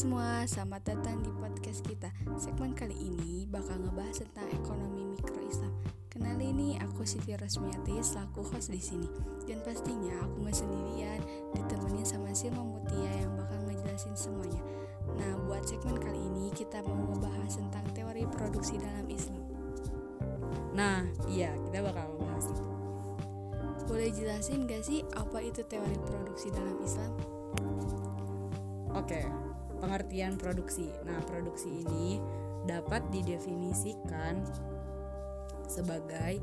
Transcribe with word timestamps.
semua, 0.00 0.48
selamat 0.48 0.96
datang 0.96 1.20
di 1.20 1.28
podcast 1.28 1.84
kita. 1.84 2.08
Segmen 2.40 2.72
kali 2.72 2.96
ini 2.96 3.44
bakal 3.44 3.76
ngebahas 3.84 4.24
tentang 4.24 4.48
ekonomi 4.48 5.04
mikro 5.12 5.36
Islam. 5.44 5.76
Kenali 6.08 6.56
ini 6.56 6.80
aku 6.80 7.04
Siti 7.04 7.36
Rosmiati 7.36 8.00
selaku 8.00 8.40
host 8.48 8.72
di 8.72 8.80
sini. 8.80 9.04
Dan 9.44 9.60
pastinya 9.60 10.24
aku 10.24 10.40
nggak 10.40 10.56
sendirian, 10.56 11.20
ditemenin 11.52 12.08
sama 12.08 12.32
Silma 12.32 12.64
Mutia 12.64 13.12
yang 13.12 13.36
bakal 13.36 13.60
ngejelasin 13.68 14.16
semuanya. 14.16 14.64
Nah, 15.20 15.36
buat 15.44 15.68
segmen 15.68 16.00
kali 16.00 16.16
ini 16.32 16.48
kita 16.56 16.80
mau 16.80 16.96
ngebahas 16.96 17.60
tentang 17.60 17.84
teori 17.92 18.24
produksi 18.24 18.80
dalam 18.80 19.04
Islam. 19.04 19.44
Nah, 20.72 21.04
iya, 21.28 21.52
kita 21.68 21.84
bakal 21.84 22.08
membahas 22.16 22.48
itu. 22.48 22.64
Boleh 23.84 24.08
jelasin 24.16 24.64
gak 24.64 24.80
sih 24.80 25.04
apa 25.12 25.44
itu 25.44 25.60
teori 25.68 26.00
produksi 26.08 26.48
dalam 26.48 26.80
Islam? 26.80 27.12
Oke, 28.96 29.22
pengertian 29.80 30.36
produksi. 30.36 30.92
Nah, 31.02 31.18
produksi 31.24 31.82
ini 31.82 32.20
dapat 32.68 33.02
didefinisikan 33.08 34.44
sebagai 35.66 36.38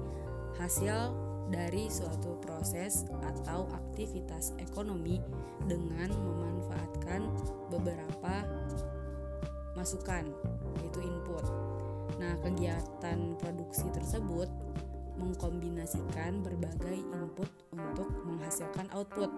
hasil 0.58 1.14
dari 1.48 1.88
suatu 1.88 2.36
proses 2.44 3.08
atau 3.23 3.72
aktivitas 3.72 4.52
ekonomi 4.59 5.22
dengan 5.64 6.12
memanfaatkan 6.12 7.23
beberapa 7.72 8.44
masukan, 9.78 10.28
yaitu 10.81 11.00
input. 11.06 11.45
Nah, 12.17 12.34
kegiatan 12.42 13.38
produksi 13.38 13.88
tersebut 13.94 14.50
mengkombinasikan 15.17 16.42
berbagai 16.42 16.98
input 16.98 17.50
untuk 17.73 18.09
menghasilkan 18.26 18.89
output. 18.94 19.30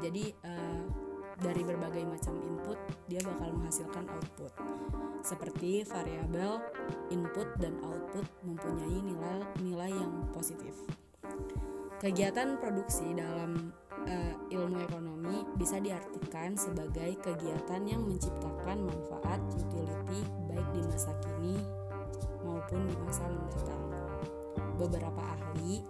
Jadi, 0.00 0.32
eh, 0.32 0.69
dari 1.40 1.64
berbagai 1.64 2.04
macam 2.04 2.36
input 2.44 2.78
dia 3.08 3.20
bakal 3.24 3.50
menghasilkan 3.56 4.06
output. 4.12 4.52
Seperti 5.24 5.84
variabel 5.88 6.60
input 7.12 7.48
dan 7.58 7.76
output 7.84 8.24
mempunyai 8.44 8.98
nilai 9.00 9.40
nilai 9.60 9.90
yang 9.90 10.12
positif. 10.30 10.76
Kegiatan 12.00 12.56
produksi 12.56 13.12
dalam 13.12 13.72
uh, 14.08 14.34
ilmu 14.48 14.78
ekonomi 14.88 15.44
bisa 15.60 15.76
diartikan 15.76 16.56
sebagai 16.56 17.20
kegiatan 17.20 17.82
yang 17.84 18.00
menciptakan 18.08 18.88
manfaat 18.88 19.40
utility 19.52 20.24
baik 20.48 20.68
di 20.72 20.80
masa 20.88 21.12
kini 21.20 21.60
maupun 22.40 22.88
di 22.88 22.96
masa 23.04 23.28
mendatang. 23.28 23.84
Beberapa 24.80 25.20
ahli 25.20 25.84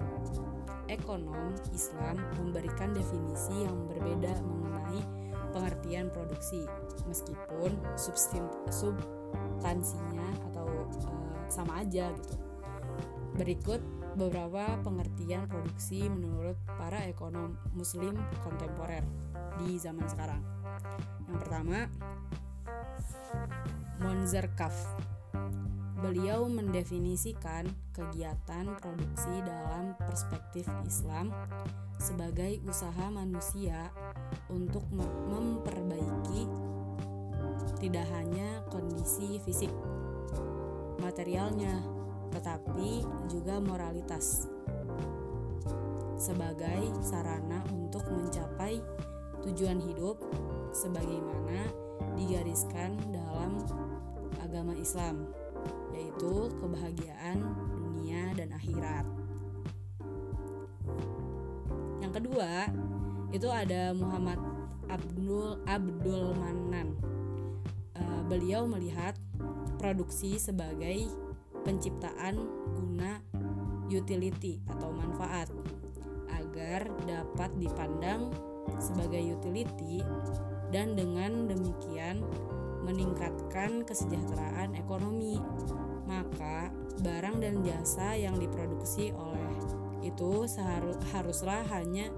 ekonom 0.91 1.55
Islam 1.71 2.19
memberikan 2.43 2.91
definisi 2.91 3.55
yang 3.63 3.79
berbeda 3.87 4.35
mengenai 4.43 5.20
pengertian 5.51 6.11
produksi 6.11 6.67
meskipun 7.07 7.75
substansinya 8.71 10.29
atau 10.51 10.67
uh, 10.67 11.47
sama 11.51 11.83
aja 11.83 12.11
gitu. 12.15 12.37
Berikut 13.39 13.81
beberapa 14.19 14.75
pengertian 14.83 15.47
produksi 15.47 16.11
menurut 16.11 16.59
para 16.67 17.07
ekonom 17.07 17.55
muslim 17.79 18.19
kontemporer 18.43 19.07
di 19.63 19.79
zaman 19.79 20.07
sekarang. 20.11 20.43
Yang 21.31 21.39
pertama, 21.47 21.87
Monzer 24.03 24.51
Kaf. 24.59 24.75
Beliau 26.01 26.49
mendefinisikan 26.49 27.69
kegiatan 27.93 28.65
produksi 28.81 29.45
dalam 29.45 29.93
perspektif 30.01 30.65
Islam 30.89 31.29
sebagai 32.01 32.57
usaha 32.65 33.13
manusia 33.13 33.93
untuk 34.51 34.83
memperbaiki 35.31 36.47
tidak 37.81 38.05
hanya 38.13 38.61
kondisi 38.69 39.41
fisik 39.41 39.73
materialnya, 41.01 41.81
tetapi 42.31 43.03
juga 43.33 43.57
moralitas 43.59 44.47
sebagai 46.21 46.93
sarana 47.01 47.65
untuk 47.73 48.05
mencapai 48.13 48.85
tujuan 49.41 49.81
hidup 49.81 50.21
sebagaimana 50.77 51.65
digariskan 52.21 52.93
dalam 53.09 53.65
agama 54.45 54.77
Islam, 54.77 55.25
yaitu 55.97 56.53
kebahagiaan 56.61 57.41
dunia 57.81 58.37
dan 58.37 58.53
akhirat. 58.53 59.09
Yang 62.05 62.13
kedua, 62.21 62.69
itu 63.31 63.47
ada 63.47 63.95
Muhammad 63.95 64.39
Abdul 64.91 65.63
Abdul 65.67 66.35
Manan. 66.35 66.99
Uh, 67.95 68.23
beliau 68.27 68.67
melihat 68.67 69.15
produksi 69.79 70.37
sebagai 70.37 71.07
penciptaan 71.63 72.37
guna 72.75 73.23
utility 73.91 74.63
atau 74.71 74.91
manfaat 74.95 75.51
agar 76.31 76.91
dapat 77.07 77.51
dipandang 77.59 78.31
sebagai 78.79 79.21
utility 79.39 80.03
dan 80.71 80.95
dengan 80.95 81.51
demikian 81.51 82.23
meningkatkan 82.87 83.87
kesejahteraan 83.87 84.75
ekonomi. 84.79 85.39
Maka 86.07 86.75
barang 87.03 87.39
dan 87.39 87.63
jasa 87.63 88.19
yang 88.19 88.35
diproduksi 88.39 89.15
oleh 89.15 89.55
itu 90.01 90.49
seharuslah 90.49 91.63
hanya 91.71 92.09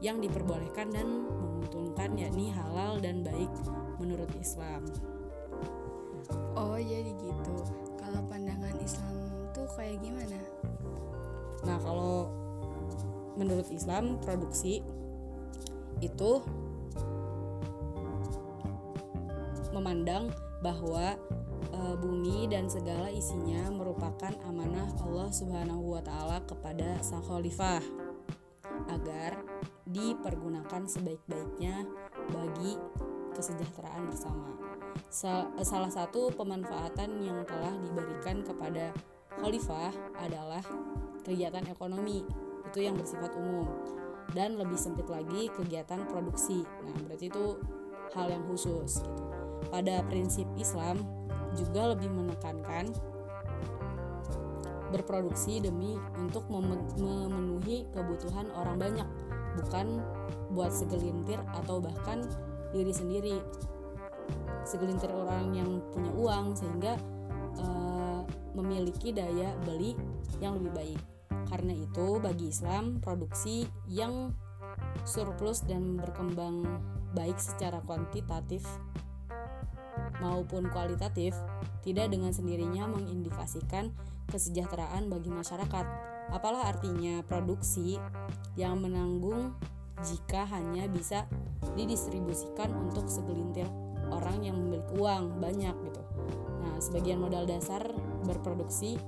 yang 0.00 0.20
diperbolehkan 0.20 0.88
dan 0.92 1.28
menguntungkan 1.28 2.16
yakni 2.16 2.48
halal 2.52 2.96
dan 3.00 3.20
baik 3.20 3.52
menurut 4.00 4.28
Islam. 4.40 4.88
Oh 6.56 6.80
jadi 6.80 7.12
gitu. 7.12 7.54
Kalau 8.00 8.20
pandangan 8.26 8.76
Islam 8.80 9.14
tuh 9.52 9.68
kayak 9.76 10.00
gimana? 10.00 10.40
Nah 11.68 11.78
kalau 11.84 12.32
menurut 13.36 13.68
Islam 13.68 14.16
produksi 14.24 14.80
itu 16.00 16.40
memandang 19.70 20.32
bahwa 20.64 21.16
e, 21.70 21.80
bumi 22.00 22.48
dan 22.50 22.66
segala 22.66 23.12
isinya 23.12 23.68
merupakan 23.70 24.32
amanah 24.48 24.90
Allah 25.04 25.28
Subhanahu 25.30 25.94
wa 25.96 26.02
taala 26.02 26.42
kepada 26.44 26.98
sang 27.04 27.22
khalifah 27.24 27.80
agar 28.90 29.40
dipergunakan 29.90 30.86
sebaik-baiknya 30.86 31.82
bagi 32.30 32.78
kesejahteraan 33.34 34.06
bersama. 34.06 34.50
Salah 35.10 35.90
satu 35.90 36.30
pemanfaatan 36.34 37.22
yang 37.22 37.42
telah 37.46 37.74
diberikan 37.78 38.42
kepada 38.46 38.94
khalifah 39.38 39.90
adalah 40.22 40.62
kegiatan 41.26 41.66
ekonomi 41.70 42.22
itu 42.70 42.86
yang 42.86 42.94
bersifat 42.94 43.34
umum 43.34 43.66
dan 44.30 44.54
lebih 44.54 44.78
sempit 44.78 45.10
lagi 45.10 45.50
kegiatan 45.58 46.06
produksi. 46.06 46.62
Nah, 46.86 46.94
berarti 47.06 47.26
itu 47.26 47.58
hal 48.14 48.30
yang 48.30 48.46
khusus 48.46 49.02
gitu. 49.02 49.24
Pada 49.70 50.02
prinsip 50.06 50.46
Islam 50.54 51.02
juga 51.58 51.94
lebih 51.94 52.10
menekankan 52.10 52.94
berproduksi 54.90 55.62
demi 55.62 55.94
untuk 56.18 56.46
memenuhi 56.50 57.86
kebutuhan 57.94 58.50
orang 58.54 58.78
banyak, 58.78 59.08
bukan 59.58 60.02
buat 60.54 60.70
segelintir 60.70 61.38
atau 61.54 61.82
bahkan 61.82 62.26
diri 62.70 62.92
sendiri. 62.94 63.36
Segelintir 64.62 65.10
orang 65.10 65.54
yang 65.56 65.82
punya 65.90 66.12
uang 66.14 66.54
sehingga 66.54 66.94
uh, 67.58 68.22
memiliki 68.54 69.10
daya 69.10 69.54
beli 69.66 69.96
yang 70.38 70.58
lebih 70.60 70.72
baik. 70.74 71.00
Karena 71.50 71.74
itu, 71.74 72.22
bagi 72.22 72.54
Islam, 72.54 73.02
produksi 73.02 73.66
yang 73.90 74.30
surplus 75.02 75.66
dan 75.66 75.98
berkembang 75.98 76.62
baik 77.10 77.42
secara 77.42 77.82
kuantitatif 77.82 78.62
maupun 80.22 80.70
kualitatif 80.70 81.34
tidak 81.82 82.12
dengan 82.12 82.30
sendirinya 82.30 82.86
mengindikasikan 82.86 83.90
kesejahteraan 84.30 85.10
bagi 85.10 85.32
masyarakat. 85.32 85.86
Apalah 86.30 86.70
artinya 86.70 87.22
produksi 87.26 87.98
yang 88.54 88.78
menanggung 88.82 89.54
jika 90.00 90.48
hanya 90.48 90.88
bisa 90.88 91.28
didistribusikan 91.76 92.72
untuk 92.72 93.06
segelintir 93.10 93.68
orang 94.10 94.42
yang 94.42 94.56
memiliki 94.58 94.90
uang 94.96 95.38
banyak 95.38 95.74
gitu. 95.86 96.02
Nah, 96.60 96.76
sebagian 96.82 97.20
modal 97.20 97.46
dasar 97.46 97.84
berproduksi 98.26 98.98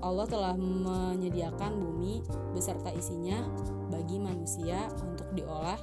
Allah 0.00 0.24
telah 0.24 0.56
menyediakan 0.56 1.76
bumi 1.76 2.24
beserta 2.56 2.88
isinya 2.88 3.44
bagi 3.92 4.16
manusia 4.16 4.88
untuk 5.04 5.28
diolah 5.36 5.76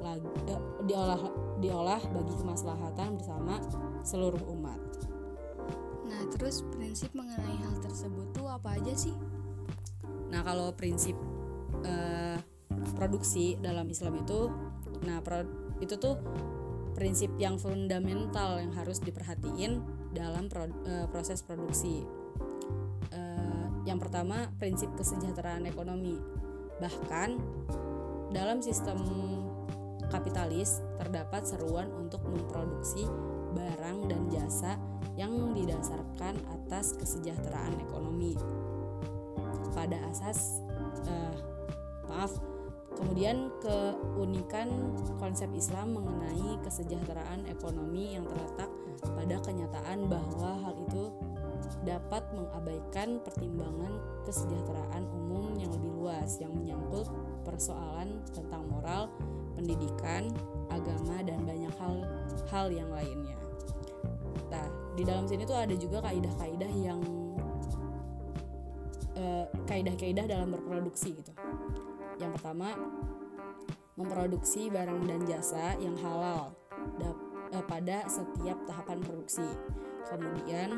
lagi 0.00 0.28
eh, 0.48 0.62
diolah 0.88 1.20
diolah 1.60 2.00
bagi 2.12 2.34
kemaslahatan 2.40 3.20
bersama 3.20 3.60
seluruh 4.04 4.40
umat. 4.56 4.80
Nah, 6.08 6.22
terus 6.36 6.64
prinsip 6.72 7.12
mengenai 7.16 7.56
hal 7.64 7.80
tersebut 7.80 8.32
tuh 8.36 8.48
apa 8.48 8.76
aja 8.76 8.92
sih? 8.92 9.16
Nah, 10.30 10.40
kalau 10.46 10.72
prinsip 10.74 11.18
eh, 11.82 12.38
produksi 12.94 13.58
dalam 13.58 13.90
Islam 13.90 14.22
itu, 14.22 14.50
nah 15.04 15.18
pro, 15.24 15.42
itu 15.82 15.96
tuh 15.96 16.20
prinsip 16.92 17.32
yang 17.40 17.56
fundamental 17.56 18.60
yang 18.60 18.74
harus 18.76 19.00
diperhatiin 19.00 19.80
dalam 20.12 20.50
pro, 20.50 20.68
uh, 20.68 21.06
proses 21.08 21.40
produksi. 21.40 22.04
Uh, 23.08 23.66
yang 23.88 23.96
pertama, 23.96 24.50
prinsip 24.60 24.92
kesejahteraan 24.98 25.64
ekonomi. 25.64 26.20
Bahkan 26.82 27.28
dalam 28.36 28.60
sistem 28.60 29.00
kapitalis 30.10 30.82
terdapat 30.98 31.46
seruan 31.46 31.88
untuk 31.94 32.20
memproduksi 32.26 33.06
barang 33.54 34.10
dan 34.10 34.22
jasa 34.28 34.76
yang 35.14 35.54
didasarkan 35.54 36.36
atas 36.52 36.98
kesejahteraan 36.98 37.80
ekonomi. 37.80 38.34
Pada 39.70 39.96
asas 40.10 40.60
uh, 41.06 41.34
maaf 42.10 42.34
Kemudian 43.00 43.48
keunikan 43.64 44.92
konsep 45.16 45.48
Islam 45.56 45.96
mengenai 45.96 46.60
kesejahteraan 46.60 47.48
ekonomi 47.48 48.18
yang 48.18 48.28
terletak 48.28 48.68
pada 49.16 49.40
kenyataan 49.40 50.04
bahwa 50.04 50.50
hal 50.60 50.74
itu 50.84 51.08
dapat 51.86 52.20
mengabaikan 52.36 53.22
pertimbangan 53.24 53.96
kesejahteraan 54.28 55.08
umum 55.16 55.56
yang 55.56 55.72
lebih 55.72 55.92
luas 55.96 56.36
yang 56.42 56.52
menyangkut 56.52 57.08
persoalan 57.46 58.20
tentang 58.36 58.68
moral, 58.68 59.08
pendidikan, 59.56 60.28
agama 60.68 61.24
dan 61.24 61.40
banyak 61.48 61.72
hal 61.80 62.04
hal 62.52 62.66
yang 62.68 62.90
lainnya. 62.92 63.38
Nah, 64.52 64.66
di 64.98 65.08
dalam 65.08 65.24
sini 65.24 65.48
tuh 65.48 65.56
ada 65.56 65.72
juga 65.72 66.04
kaidah-kaidah 66.04 66.72
yang 66.74 67.00
eh, 69.20 69.44
kaidah-kaidah 69.68 70.24
dalam 70.24 70.48
berproduksi 70.56 71.12
gitu 71.12 71.32
yang 72.20 72.36
pertama, 72.36 72.76
memproduksi 73.96 74.68
barang 74.68 75.08
dan 75.08 75.20
jasa 75.24 75.74
yang 75.80 75.96
halal 76.04 76.52
eh, 77.00 77.64
pada 77.64 78.04
setiap 78.06 78.60
tahapan 78.68 79.00
produksi. 79.00 79.48
Kemudian, 80.04 80.76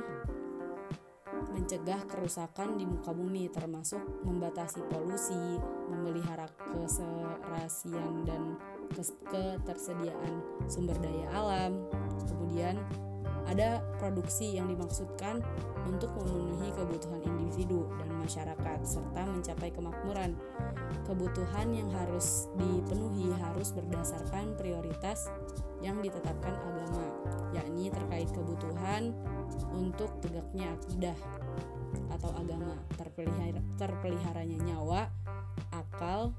mencegah 1.50 2.06
kerusakan 2.06 2.78
di 2.78 2.86
muka 2.86 3.10
bumi 3.10 3.50
termasuk 3.50 4.00
membatasi 4.22 4.86
polusi, 4.86 5.58
memelihara 5.90 6.46
keserasian 6.70 8.22
dan 8.22 8.54
ketersediaan 8.94 10.34
sumber 10.70 10.94
daya 11.02 11.26
alam. 11.34 11.82
Kemudian 12.30 12.78
ada 13.52 13.84
produksi 14.00 14.56
yang 14.56 14.72
dimaksudkan 14.72 15.44
untuk 15.84 16.08
memenuhi 16.16 16.72
kebutuhan 16.72 17.20
individu 17.20 17.84
dan 18.00 18.08
masyarakat 18.16 18.80
serta 18.80 19.28
mencapai 19.28 19.68
kemakmuran. 19.68 20.32
Kebutuhan 21.04 21.76
yang 21.76 21.92
harus 21.92 22.48
dipenuhi 22.56 23.28
harus 23.36 23.76
berdasarkan 23.76 24.56
prioritas 24.56 25.28
yang 25.84 26.00
ditetapkan 26.00 26.56
agama, 26.64 27.04
yakni 27.52 27.92
terkait 27.92 28.32
kebutuhan 28.32 29.12
untuk 29.76 30.08
tegaknya 30.24 30.72
akidah 30.72 31.18
atau 32.08 32.32
agama, 32.40 32.72
terpelihara, 32.96 33.60
terpeliharanya 33.76 34.58
nyawa, 34.64 35.12
akal, 35.76 36.32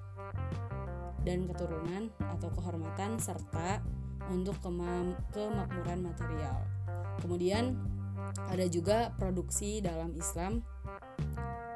dan 1.21 1.45
keturunan 1.45 2.09
atau 2.19 2.49
kehormatan 2.57 3.21
serta 3.21 3.85
untuk 4.31 4.57
kemakmuran 4.63 5.99
material. 5.99 6.72
Kemudian 7.21 7.77
ada 8.49 8.65
juga 8.65 9.13
produksi 9.17 9.83
dalam 9.83 10.13
Islam 10.17 10.63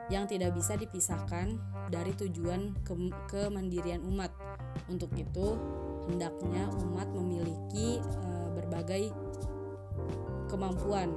yang 0.07 0.23
tidak 0.25 0.55
bisa 0.55 0.79
dipisahkan 0.79 1.59
dari 1.91 2.15
tujuan 2.15 2.75
ke 2.83 2.95
kemandirian 3.27 4.03
umat. 4.07 4.31
Untuk 4.87 5.11
itu, 5.19 5.59
hendaknya 6.07 6.71
umat 6.87 7.11
memiliki 7.11 7.99
e, 7.99 8.29
berbagai 8.55 9.11
kemampuan, 10.47 11.11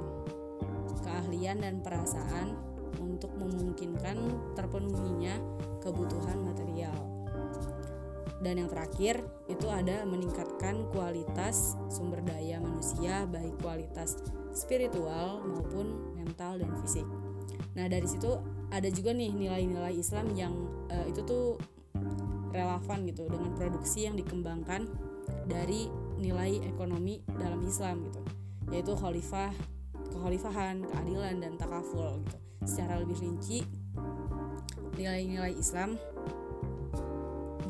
keahlian 1.07 1.63
dan 1.63 1.79
perasaan 1.79 2.59
untuk 2.99 3.31
memungkinkan 3.39 4.17
terpenuhinya 4.59 5.39
kebutuhan 5.79 6.43
material. 6.43 7.20
Dan 8.41 8.57
yang 8.57 8.69
terakhir 8.73 9.21
itu 9.45 9.69
ada 9.69 10.01
meningkatkan 10.03 10.89
kualitas 10.89 11.77
sumber 11.93 12.25
daya 12.25 12.57
manusia 12.57 13.29
baik 13.29 13.53
kualitas 13.61 14.17
spiritual 14.51 15.45
maupun 15.45 16.17
mental 16.17 16.57
dan 16.57 16.73
fisik. 16.81 17.05
Nah, 17.77 17.85
dari 17.87 18.09
situ 18.09 18.41
ada 18.73 18.89
juga 18.89 19.13
nih 19.13 19.31
nilai-nilai 19.31 19.93
Islam 19.93 20.33
yang 20.33 20.53
uh, 20.89 21.05
itu 21.05 21.21
tuh 21.23 21.61
relevan 22.51 23.07
gitu 23.07 23.29
dengan 23.31 23.53
produksi 23.55 24.09
yang 24.09 24.19
dikembangkan 24.19 24.89
dari 25.47 25.87
nilai 26.19 26.59
ekonomi 26.67 27.23
dalam 27.37 27.63
Islam 27.63 28.03
gitu. 28.09 28.21
Yaitu 28.73 28.93
khalifah, 28.97 29.53
kekhalifahan, 30.11 30.83
keadilan 30.83 31.39
dan 31.39 31.53
takaful 31.55 32.19
gitu. 32.25 32.37
Secara 32.67 32.99
lebih 33.01 33.17
rinci 33.21 33.63
nilai-nilai 34.99 35.55
Islam 35.55 35.95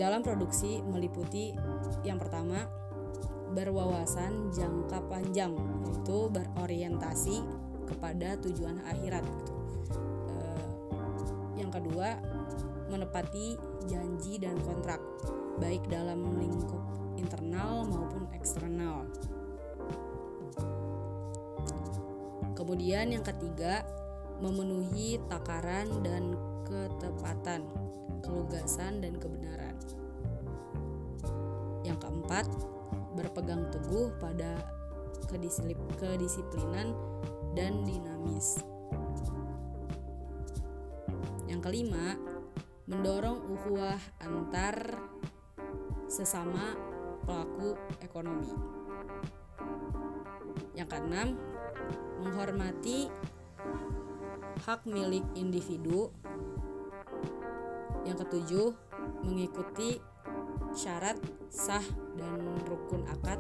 dalam 0.01 0.25
produksi 0.25 0.81
meliputi 0.81 1.53
yang 2.01 2.17
pertama 2.17 2.65
berwawasan 3.53 4.49
jangka 4.49 4.97
panjang 5.05 5.53
yaitu 5.85 6.25
berorientasi 6.33 7.45
kepada 7.85 8.33
tujuan 8.41 8.81
akhirat 8.89 9.21
gitu. 9.21 9.53
E, 10.33 10.41
yang 11.61 11.69
kedua 11.69 12.17
menepati 12.89 13.61
janji 13.85 14.41
dan 14.41 14.57
kontrak 14.65 14.97
baik 15.61 15.85
dalam 15.85 16.33
lingkup 16.41 16.81
internal 17.21 17.85
maupun 17.85 18.25
eksternal. 18.33 19.05
Kemudian 22.57 23.13
yang 23.13 23.21
ketiga 23.21 23.85
memenuhi 24.41 25.21
takaran 25.29 26.01
dan 26.01 26.33
ketepatan, 26.65 27.69
kelugasan 28.21 29.01
dan 29.01 29.17
kebenaran. 29.17 29.75
Yang 31.81 31.97
keempat, 32.05 32.45
berpegang 33.17 33.67
teguh 33.73 34.13
pada 34.21 34.57
kedisiplinan 35.27 36.95
dan 37.57 37.83
dinamis. 37.83 38.63
Yang 41.51 41.61
kelima, 41.67 42.15
mendorong 42.87 43.43
ukhuwah 43.51 43.99
antar 44.23 44.97
sesama 46.07 46.75
pelaku 47.27 47.75
ekonomi. 48.03 48.51
Yang 50.75 50.87
keenam, 50.95 51.27
menghormati 52.23 53.11
hak 54.63 54.87
milik 54.87 55.25
individu. 55.35 56.11
Yang 58.05 58.17
ketujuh, 58.27 58.67
mengikuti 59.25 60.01
syarat 60.73 61.17
sah 61.51 61.83
dan 62.17 62.57
rukun 62.65 63.05
akad 63.09 63.37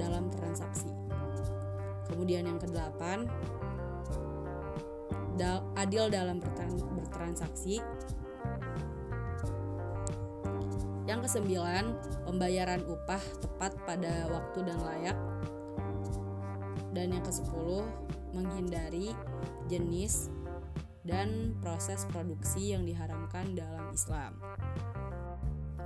dalam 0.00 0.32
transaksi. 0.32 0.90
Kemudian 2.10 2.46
yang 2.46 2.58
kedelapan, 2.58 3.30
adil 5.84 6.08
dalam 6.08 6.40
bertransaksi. 6.40 7.82
Yang 11.04 11.20
kesembilan, 11.28 11.84
pembayaran 12.24 12.80
upah 12.88 13.20
tepat 13.44 13.76
pada 13.84 14.32
waktu 14.32 14.58
dan 14.64 14.78
layak. 14.80 15.18
Dan 16.96 17.12
yang 17.12 17.24
kesepuluh, 17.26 17.84
menghindari 18.32 19.12
jenis 19.68 20.32
dan 21.04 21.52
proses 21.60 22.08
produksi 22.08 22.72
yang 22.72 22.88
diharamkan 22.88 23.52
dalam 23.52 23.92
Islam. 23.92 24.40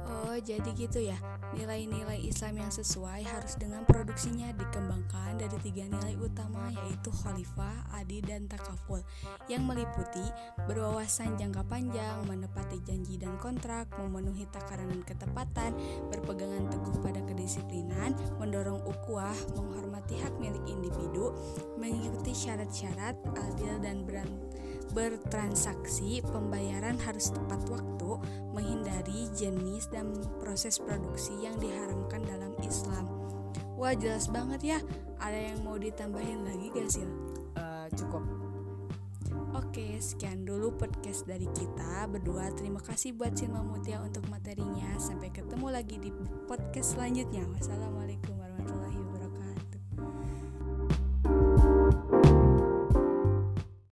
Oh, 0.09 0.37
jadi 0.41 0.73
gitu 0.73 1.05
ya. 1.05 1.21
Nilai-nilai 1.53 2.25
Islam 2.25 2.65
yang 2.65 2.73
sesuai 2.73 3.29
harus 3.29 3.61
dengan 3.61 3.85
produksinya 3.85 4.53
dikembangkan 4.57 5.37
dari 5.37 5.57
tiga 5.61 5.85
nilai 5.85 6.17
utama 6.17 6.73
yaitu 6.85 7.13
khalifah, 7.13 7.85
adil, 7.93 8.25
dan 8.25 8.49
takaful 8.49 9.05
yang 9.53 9.69
meliputi 9.69 10.25
berwawasan 10.65 11.37
jangka 11.37 11.61
panjang, 11.69 12.25
menepati 12.25 12.81
janji 12.89 13.21
dan 13.21 13.37
kontrak, 13.37 13.89
memenuhi 14.01 14.49
takaran 14.49 14.89
dan 14.89 15.03
ketepatan, 15.05 15.77
berpegangan 16.09 16.73
teguh 16.73 16.97
pada 17.05 17.21
kedisiplinan, 17.29 18.17
mendorong 18.41 18.81
ukhuwah, 18.89 19.37
menghormati 19.57 20.17
hak 20.25 20.33
milik 20.41 20.65
individu, 20.65 21.37
mengikuti 21.77 22.33
syarat-syarat 22.33 23.17
adil 23.37 23.77
dan 23.85 24.09
bertransaksi, 24.93 26.25
pembayaran 26.25 26.97
harus 27.03 27.31
tepat 27.31 27.61
waktu, 27.69 28.11
menghindari 28.53 29.29
jenis 29.37 29.89
dan 29.93 30.13
proses 30.41 30.81
produksi 30.81 31.35
yang 31.43 31.57
diharamkan 31.61 32.25
dalam 32.25 32.53
Islam. 32.65 33.07
Wah 33.79 33.95
jelas 33.95 34.27
banget 34.27 34.77
ya. 34.77 34.79
Ada 35.23 35.55
yang 35.55 35.63
mau 35.63 35.79
ditambahin 35.79 36.43
lagi 36.43 36.67
gak 36.75 36.89
sih? 36.91 37.07
Uh, 37.55 37.87
cukup. 37.95 38.23
Oke, 39.55 39.99
sekian 39.99 40.47
dulu 40.47 40.75
podcast 40.75 41.27
dari 41.27 41.47
kita 41.55 42.07
berdua. 42.11 42.51
Terima 42.55 42.83
kasih 42.83 43.15
buat 43.15 43.35
Silma 43.35 43.63
Mutia 43.63 44.03
untuk 44.03 44.27
materinya. 44.31 44.99
Sampai 44.99 45.31
ketemu 45.31 45.67
lagi 45.71 45.97
di 45.99 46.11
podcast 46.47 46.99
selanjutnya. 46.99 47.47
Wassalamualaikum. 47.55 48.38